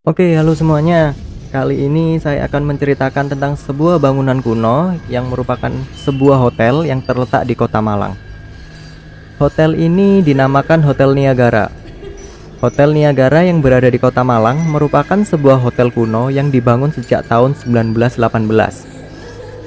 Oke, 0.00 0.32
halo 0.32 0.56
semuanya. 0.56 1.12
Kali 1.52 1.84
ini 1.84 2.16
saya 2.16 2.48
akan 2.48 2.72
menceritakan 2.72 3.36
tentang 3.36 3.52
sebuah 3.52 4.00
bangunan 4.00 4.40
kuno 4.40 4.96
yang 5.12 5.28
merupakan 5.28 5.68
sebuah 5.92 6.40
hotel 6.40 6.88
yang 6.88 7.04
terletak 7.04 7.44
di 7.44 7.52
Kota 7.52 7.84
Malang. 7.84 8.16
Hotel 9.36 9.76
ini 9.76 10.24
dinamakan 10.24 10.80
Hotel 10.88 11.12
Niagara. 11.12 11.68
Hotel 12.64 12.96
Niagara 12.96 13.44
yang 13.44 13.60
berada 13.60 13.92
di 13.92 14.00
Kota 14.00 14.24
Malang 14.24 14.72
merupakan 14.72 15.20
sebuah 15.20 15.60
hotel 15.60 15.92
kuno 15.92 16.32
yang 16.32 16.48
dibangun 16.48 16.96
sejak 16.96 17.28
tahun 17.28 17.52
1918. 17.52 18.16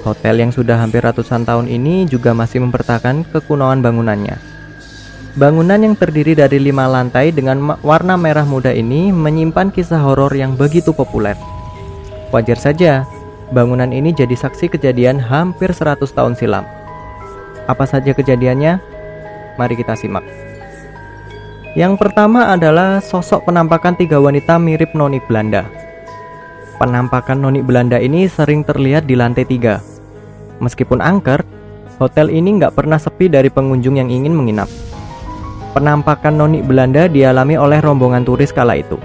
Hotel 0.01 0.35
yang 0.41 0.49
sudah 0.49 0.81
hampir 0.81 1.05
ratusan 1.05 1.45
tahun 1.45 1.69
ini 1.69 2.09
juga 2.09 2.33
masih 2.33 2.57
mempertahankan 2.57 3.29
kekunoan 3.29 3.85
bangunannya. 3.85 4.52
Bangunan 5.33 5.81
yang 5.81 5.97
terdiri 5.97 6.37
dari 6.37 6.61
lima 6.61 6.85
lantai 6.85 7.33
dengan 7.33 7.57
warna 7.81 8.13
merah 8.13 8.45
muda 8.45 8.69
ini 8.69 9.09
menyimpan 9.09 9.73
kisah 9.73 9.97
horor 9.97 10.29
yang 10.29 10.53
begitu 10.53 10.93
populer. 10.93 11.33
Wajar 12.29 12.53
saja, 12.53 13.01
bangunan 13.49 13.89
ini 13.89 14.13
jadi 14.13 14.37
saksi 14.37 14.69
kejadian 14.77 15.17
hampir 15.17 15.73
100 15.73 16.05
tahun 16.13 16.37
silam. 16.37 16.61
Apa 17.65 17.81
saja 17.89 18.13
kejadiannya? 18.13 18.77
Mari 19.57 19.73
kita 19.73 19.97
simak. 19.97 20.21
Yang 21.73 21.97
pertama 21.97 22.53
adalah 22.53 23.01
sosok 23.01 23.49
penampakan 23.49 23.97
tiga 23.97 24.21
wanita 24.21 24.61
mirip 24.61 24.93
noni 24.93 25.17
Belanda. 25.25 25.65
Penampakan 26.77 27.41
noni 27.41 27.65
Belanda 27.65 27.97
ini 27.97 28.29
sering 28.29 28.61
terlihat 28.61 29.09
di 29.09 29.17
lantai 29.17 29.49
tiga. 29.49 29.81
Meskipun 30.61 31.01
angker, 31.01 31.41
hotel 31.97 32.29
ini 32.29 32.61
nggak 32.61 32.77
pernah 32.77 33.01
sepi 33.01 33.33
dari 33.33 33.49
pengunjung 33.49 33.97
yang 33.97 34.13
ingin 34.13 34.37
menginap. 34.37 34.69
Penampakan 35.73 36.37
noni 36.37 36.61
Belanda 36.61 37.09
dialami 37.09 37.57
oleh 37.57 37.81
rombongan 37.81 38.21
turis 38.21 38.53
kala 38.53 38.77
itu. 38.77 39.01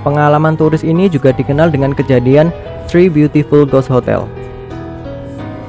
Pengalaman 0.00 0.56
turis 0.56 0.80
ini 0.80 1.04
juga 1.12 1.36
dikenal 1.36 1.68
dengan 1.68 1.92
kejadian 1.92 2.48
Three 2.88 3.12
Beautiful 3.12 3.68
Ghost 3.68 3.92
Hotel. 3.92 4.24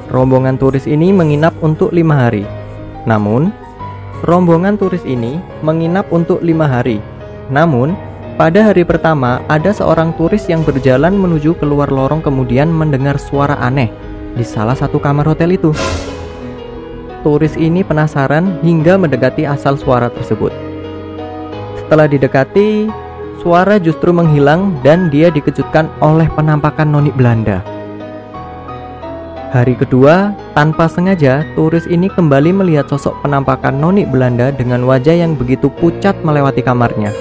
Rombongan 0.08 0.56
turis 0.56 0.88
ini 0.88 1.12
menginap 1.12 1.52
untuk 1.60 1.92
lima 1.92 2.16
hari. 2.16 2.48
Namun, 3.04 3.52
rombongan 4.24 4.80
turis 4.80 5.04
ini 5.04 5.36
menginap 5.60 6.08
untuk 6.08 6.40
lima 6.40 6.64
hari. 6.64 7.04
Namun, 7.52 7.92
pada 8.40 8.64
hari 8.64 8.88
pertama 8.88 9.44
ada 9.52 9.76
seorang 9.76 10.16
turis 10.16 10.48
yang 10.48 10.64
berjalan 10.64 11.12
menuju 11.12 11.60
keluar 11.60 11.92
lorong 11.92 12.24
kemudian 12.24 12.72
mendengar 12.72 13.20
suara 13.20 13.60
aneh 13.60 13.92
di 14.32 14.40
salah 14.40 14.72
satu 14.72 14.96
kamar 14.96 15.28
hotel 15.28 15.52
itu. 15.52 15.76
Turis 17.20 17.52
ini 17.60 17.84
penasaran 17.84 18.64
hingga 18.64 18.96
mendekati 18.96 19.44
asal 19.44 19.76
suara 19.76 20.08
tersebut. 20.08 20.48
Setelah 21.76 22.08
didekati, 22.08 22.88
suara 23.44 23.76
justru 23.76 24.08
menghilang 24.08 24.80
dan 24.80 25.12
dia 25.12 25.28
dikejutkan 25.28 25.92
oleh 26.00 26.32
penampakan 26.32 26.88
noni 26.88 27.12
Belanda. 27.12 27.60
Hari 29.52 29.76
kedua, 29.76 30.32
tanpa 30.56 30.88
sengaja, 30.88 31.44
turis 31.58 31.84
ini 31.90 32.08
kembali 32.08 32.56
melihat 32.56 32.88
sosok 32.88 33.20
penampakan 33.20 33.76
noni 33.76 34.08
Belanda 34.08 34.48
dengan 34.48 34.88
wajah 34.88 35.20
yang 35.20 35.36
begitu 35.36 35.68
pucat 35.68 36.16
melewati 36.24 36.64
kamarnya. 36.64 37.12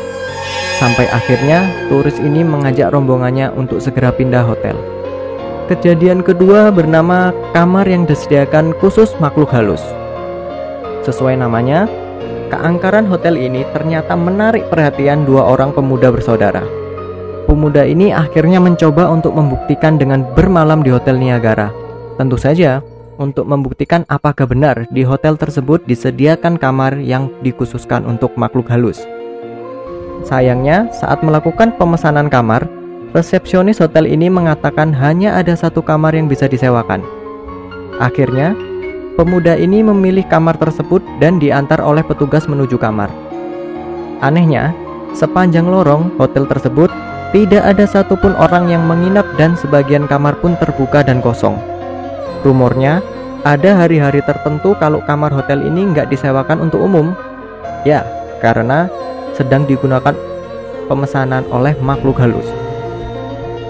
Sampai 0.80 1.12
akhirnya, 1.12 1.68
turis 1.92 2.22
ini 2.24 2.40
mengajak 2.48 2.96
rombongannya 2.96 3.52
untuk 3.52 3.84
segera 3.84 4.16
pindah 4.16 4.48
hotel. 4.48 4.99
Kejadian 5.70 6.26
kedua 6.26 6.74
bernama 6.74 7.30
kamar 7.54 7.86
yang 7.86 8.10
disediakan 8.10 8.74
khusus 8.82 9.14
makhluk 9.22 9.54
halus. 9.54 9.86
Sesuai 11.06 11.38
namanya, 11.38 11.86
keangkaran 12.50 13.06
hotel 13.06 13.38
ini 13.38 13.62
ternyata 13.70 14.18
menarik 14.18 14.66
perhatian 14.74 15.30
dua 15.30 15.46
orang 15.46 15.70
pemuda 15.70 16.10
bersaudara. 16.10 16.66
Pemuda 17.46 17.86
ini 17.86 18.10
akhirnya 18.10 18.58
mencoba 18.58 19.14
untuk 19.14 19.38
membuktikan 19.38 20.02
dengan 20.02 20.26
bermalam 20.34 20.82
di 20.82 20.90
Hotel 20.90 21.22
Niagara. 21.22 21.70
Tentu 22.18 22.42
saja, 22.42 22.82
untuk 23.22 23.46
membuktikan 23.46 24.10
apakah 24.10 24.50
benar 24.50 24.90
di 24.90 25.06
hotel 25.06 25.38
tersebut 25.38 25.86
disediakan 25.86 26.58
kamar 26.58 26.98
yang 26.98 27.30
dikhususkan 27.46 28.10
untuk 28.10 28.34
makhluk 28.42 28.74
halus. 28.74 29.06
Sayangnya, 30.26 30.90
saat 30.98 31.22
melakukan 31.22 31.78
pemesanan 31.78 32.26
kamar, 32.26 32.79
Resepsionis 33.10 33.82
hotel 33.82 34.06
ini 34.06 34.30
mengatakan 34.30 34.94
hanya 34.94 35.34
ada 35.34 35.58
satu 35.58 35.82
kamar 35.82 36.14
yang 36.14 36.30
bisa 36.30 36.46
disewakan. 36.46 37.02
Akhirnya, 37.98 38.54
pemuda 39.18 39.58
ini 39.58 39.82
memilih 39.82 40.22
kamar 40.30 40.62
tersebut 40.62 41.02
dan 41.18 41.42
diantar 41.42 41.82
oleh 41.82 42.06
petugas 42.06 42.46
menuju 42.46 42.78
kamar. 42.78 43.10
Anehnya, 44.22 44.78
sepanjang 45.18 45.66
lorong 45.66 46.14
hotel 46.22 46.46
tersebut 46.46 46.94
tidak 47.34 47.66
ada 47.66 47.90
satupun 47.90 48.38
orang 48.38 48.70
yang 48.70 48.86
menginap 48.86 49.26
dan 49.42 49.58
sebagian 49.58 50.06
kamar 50.06 50.38
pun 50.38 50.54
terbuka 50.62 51.02
dan 51.02 51.18
kosong. 51.18 51.58
Rumornya, 52.46 53.02
ada 53.42 53.74
hari-hari 53.74 54.22
tertentu 54.22 54.78
kalau 54.78 55.02
kamar 55.02 55.34
hotel 55.34 55.66
ini 55.66 55.98
nggak 55.98 56.14
disewakan 56.14 56.62
untuk 56.62 56.86
umum. 56.86 57.18
Ya, 57.90 58.06
karena 58.38 58.86
sedang 59.34 59.66
digunakan 59.66 60.14
pemesanan 60.86 61.42
oleh 61.50 61.74
makhluk 61.82 62.22
halus. 62.22 62.69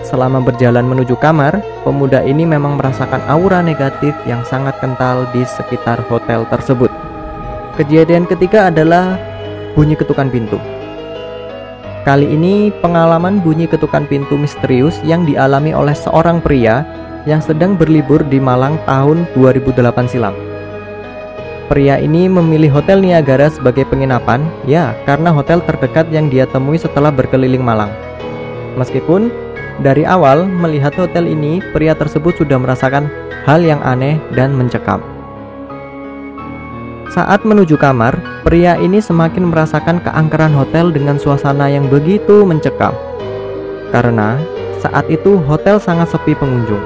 Selama 0.09 0.42
berjalan 0.42 0.90
menuju 0.90 1.14
kamar, 1.22 1.62
pemuda 1.86 2.25
ini 2.25 2.42
memang 2.42 2.81
merasakan 2.81 3.22
aura 3.30 3.62
negatif 3.62 4.18
yang 4.25 4.42
sangat 4.42 4.74
kental 4.81 5.30
di 5.30 5.46
sekitar 5.46 6.02
hotel 6.09 6.50
tersebut. 6.50 6.90
Kejadian 7.78 8.25
ketiga 8.25 8.74
adalah 8.74 9.22
bunyi 9.78 9.94
ketukan 9.94 10.34
pintu. 10.34 10.58
Kali 12.09 12.25
ini 12.25 12.74
pengalaman 12.81 13.38
bunyi 13.38 13.70
ketukan 13.70 14.09
pintu 14.09 14.34
misterius 14.34 14.97
yang 15.06 15.30
dialami 15.30 15.78
oleh 15.78 15.94
seorang 15.94 16.41
pria 16.41 16.81
yang 17.30 17.38
sedang 17.38 17.78
berlibur 17.78 18.26
di 18.26 18.41
Malang 18.41 18.81
tahun 18.90 19.30
2008 19.38 20.09
silam. 20.09 20.34
Pria 21.70 22.02
ini 22.02 22.26
memilih 22.26 22.74
Hotel 22.81 22.97
Niagara 22.97 23.46
sebagai 23.53 23.86
penginapan, 23.86 24.41
ya, 24.66 24.97
karena 25.06 25.30
hotel 25.30 25.62
terdekat 25.62 26.09
yang 26.09 26.26
dia 26.26 26.50
temui 26.50 26.81
setelah 26.81 27.14
berkeliling 27.14 27.62
Malang. 27.62 27.94
Meskipun 28.74 29.30
dari 29.79 30.03
awal 30.03 30.44
melihat 30.44 30.91
hotel 31.00 31.23
ini, 31.23 31.63
pria 31.72 31.95
tersebut 31.95 32.35
sudah 32.35 32.59
merasakan 32.59 33.07
hal 33.47 33.63
yang 33.63 33.79
aneh 33.79 34.19
dan 34.35 34.51
mencekam. 34.51 35.00
Saat 37.09 37.47
menuju 37.47 37.79
kamar, 37.79 38.19
pria 38.44 38.75
ini 38.75 39.00
semakin 39.00 39.47
merasakan 39.50 40.03
keangkeran 40.03 40.53
hotel 40.53 40.91
dengan 40.91 41.16
suasana 41.16 41.72
yang 41.72 41.88
begitu 41.88 42.44
mencekam. 42.44 42.91
Karena 43.90 44.38
saat 44.84 45.07
itu 45.09 45.40
hotel 45.47 45.81
sangat 45.81 46.11
sepi 46.11 46.35
pengunjung. 46.35 46.84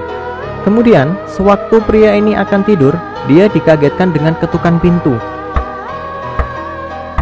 Kemudian, 0.63 1.17
sewaktu 1.27 1.83
pria 1.83 2.15
ini 2.15 2.39
akan 2.39 2.63
tidur, 2.63 2.95
dia 3.27 3.51
dikagetkan 3.51 4.15
dengan 4.15 4.37
ketukan 4.39 4.79
pintu. 4.79 5.17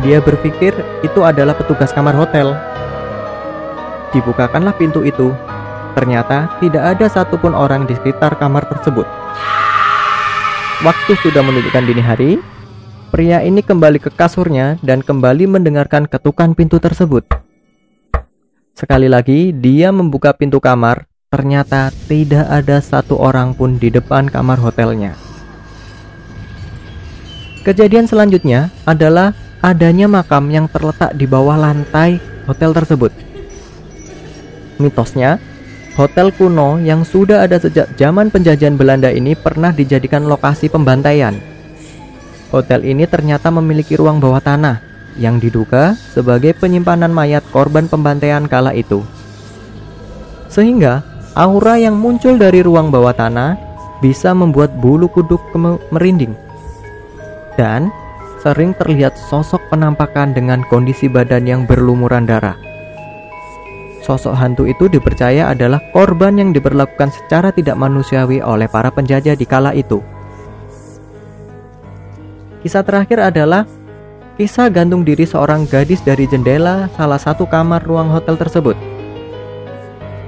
Dia 0.06 0.22
berpikir 0.22 0.76
itu 1.02 1.20
adalah 1.26 1.58
petugas 1.58 1.90
kamar 1.90 2.14
hotel. 2.14 2.54
Dibukakanlah 4.14 4.76
pintu 4.78 5.02
itu 5.08 5.34
Ternyata 5.92 6.58
tidak 6.64 6.84
ada 6.96 7.06
satupun 7.12 7.52
orang 7.52 7.84
di 7.84 7.94
sekitar 7.96 8.40
kamar 8.40 8.64
tersebut. 8.72 9.04
Waktu 10.82 11.12
sudah 11.22 11.46
menunjukkan 11.46 11.84
dini 11.86 12.02
hari, 12.02 12.32
pria 13.14 13.44
ini 13.44 13.62
kembali 13.62 14.02
ke 14.02 14.10
kasurnya 14.10 14.82
dan 14.82 15.04
kembali 15.06 15.46
mendengarkan 15.46 16.10
ketukan 16.10 16.58
pintu 16.58 16.82
tersebut. 16.82 17.28
Sekali 18.74 19.06
lagi, 19.06 19.54
dia 19.54 19.94
membuka 19.94 20.34
pintu 20.34 20.58
kamar. 20.58 21.06
Ternyata 21.32 21.96
tidak 22.12 22.50
ada 22.50 22.84
satu 22.84 23.16
orang 23.16 23.56
pun 23.56 23.80
di 23.80 23.88
depan 23.88 24.28
kamar 24.28 24.60
hotelnya. 24.60 25.16
Kejadian 27.62 28.10
selanjutnya 28.10 28.74
adalah 28.90 29.38
adanya 29.62 30.10
makam 30.10 30.50
yang 30.50 30.66
terletak 30.66 31.14
di 31.14 31.30
bawah 31.30 31.56
lantai 31.56 32.18
hotel 32.50 32.74
tersebut. 32.74 33.14
Mitosnya, 34.82 35.38
Hotel 35.92 36.32
kuno 36.32 36.80
yang 36.80 37.04
sudah 37.04 37.44
ada 37.44 37.60
sejak 37.60 38.00
zaman 38.00 38.32
penjajahan 38.32 38.80
Belanda 38.80 39.12
ini 39.12 39.36
pernah 39.36 39.76
dijadikan 39.76 40.24
lokasi 40.24 40.72
pembantaian. 40.72 41.36
Hotel 42.48 42.88
ini 42.88 43.04
ternyata 43.04 43.52
memiliki 43.52 44.00
ruang 44.00 44.24
bawah 44.24 44.40
tanah 44.40 44.80
yang 45.20 45.36
diduga 45.36 46.00
sebagai 46.16 46.56
penyimpanan 46.56 47.12
mayat 47.12 47.44
korban 47.52 47.92
pembantaian 47.92 48.48
kala 48.48 48.72
itu. 48.72 49.04
Sehingga 50.48 51.04
aura 51.36 51.76
yang 51.76 52.00
muncul 52.00 52.40
dari 52.40 52.64
ruang 52.64 52.88
bawah 52.88 53.12
tanah 53.12 53.60
bisa 54.00 54.32
membuat 54.32 54.72
bulu 54.80 55.12
kuduk 55.12 55.44
merinding. 55.92 56.40
Dan 57.60 57.92
sering 58.40 58.72
terlihat 58.80 59.20
sosok 59.28 59.60
penampakan 59.68 60.32
dengan 60.32 60.64
kondisi 60.72 61.12
badan 61.12 61.44
yang 61.44 61.68
berlumuran 61.68 62.24
darah. 62.24 62.71
Sosok 64.12 64.36
hantu 64.36 64.68
itu 64.68 64.92
dipercaya 64.92 65.56
adalah 65.56 65.80
korban 65.96 66.36
yang 66.36 66.52
diperlakukan 66.52 67.16
secara 67.16 67.48
tidak 67.56 67.80
manusiawi 67.80 68.44
oleh 68.44 68.68
para 68.68 68.92
penjajah 68.92 69.40
di 69.40 69.48
kala 69.48 69.72
itu. 69.72 70.04
Kisah 72.60 72.84
terakhir 72.84 73.24
adalah 73.24 73.64
kisah 74.36 74.68
gantung 74.68 75.08
diri 75.08 75.24
seorang 75.24 75.64
gadis 75.64 76.04
dari 76.04 76.28
jendela 76.28 76.92
salah 77.00 77.16
satu 77.16 77.48
kamar 77.48 77.88
ruang 77.88 78.12
hotel 78.12 78.36
tersebut. 78.36 78.76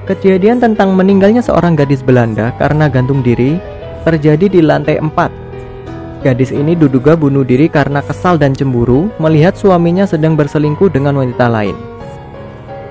Kejadian 0.07 0.63
tentang 0.63 0.95
meninggalnya 0.95 1.43
seorang 1.43 1.75
gadis 1.75 1.99
Belanda 1.99 2.55
karena 2.55 2.87
gantung 2.87 3.19
diri 3.19 3.59
terjadi 4.07 4.47
di 4.47 4.63
lantai 4.63 4.95
4. 5.03 6.23
Gadis 6.23 6.55
ini 6.55 6.71
diduga 6.71 7.19
bunuh 7.19 7.43
diri 7.43 7.67
karena 7.67 7.99
kesal 7.99 8.39
dan 8.39 8.55
cemburu 8.55 9.11
melihat 9.19 9.59
suaminya 9.59 10.07
sedang 10.07 10.39
berselingkuh 10.39 10.87
dengan 10.87 11.19
wanita 11.19 11.51
lain. 11.51 11.92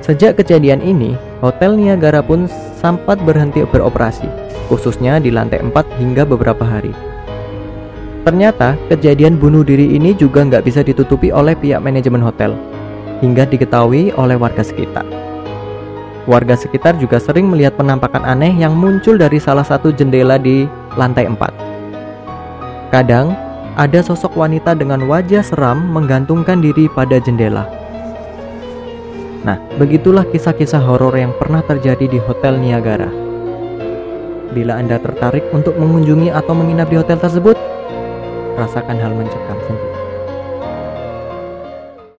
Sejak 0.03 0.35
kejadian 0.35 0.83
ini, 0.83 1.15
Hotel 1.39 1.79
Niagara 1.79 2.19
pun 2.27 2.51
sempat 2.75 3.23
berhenti 3.23 3.63
beroperasi, 3.63 4.27
khususnya 4.67 5.23
di 5.23 5.31
lantai 5.31 5.63
4 5.63 5.71
hingga 5.95 6.27
beberapa 6.27 6.67
hari. 6.67 6.91
Ternyata, 8.27 8.75
kejadian 8.91 9.39
bunuh 9.39 9.63
diri 9.63 9.95
ini 9.95 10.11
juga 10.11 10.43
nggak 10.43 10.67
bisa 10.67 10.83
ditutupi 10.83 11.31
oleh 11.31 11.55
pihak 11.55 11.79
manajemen 11.79 12.19
hotel, 12.19 12.59
hingga 13.23 13.47
diketahui 13.47 14.11
oleh 14.19 14.35
warga 14.35 14.67
sekitar. 14.67 15.07
Warga 16.27 16.59
sekitar 16.59 16.99
juga 16.99 17.23
sering 17.23 17.47
melihat 17.47 17.79
penampakan 17.79 18.27
aneh 18.27 18.51
yang 18.59 18.75
muncul 18.75 19.15
dari 19.15 19.39
salah 19.39 19.67
satu 19.67 19.95
jendela 19.95 20.35
di 20.35 20.67
lantai 20.99 21.31
4. 21.31 22.91
Kadang, 22.91 23.39
ada 23.79 24.03
sosok 24.03 24.35
wanita 24.35 24.75
dengan 24.75 25.07
wajah 25.07 25.47
seram 25.47 25.79
menggantungkan 25.95 26.59
diri 26.59 26.91
pada 26.91 27.23
jendela. 27.23 27.82
Nah, 29.43 29.59
begitulah 29.75 30.23
kisah-kisah 30.31 30.79
horor 30.79 31.19
yang 31.19 31.35
pernah 31.35 31.67
terjadi 31.67 32.07
di 32.07 32.19
Hotel 32.23 32.63
Niagara. 32.63 33.11
Bila 34.55 34.79
Anda 34.79 35.03
tertarik 35.03 35.51
untuk 35.51 35.75
mengunjungi 35.75 36.31
atau 36.31 36.55
menginap 36.55 36.87
di 36.93 37.01
hotel 37.01 37.19
tersebut, 37.19 37.59
rasakan 38.55 39.01
hal 39.03 39.11
mencekam 39.19 39.59
sendiri. 39.67 39.92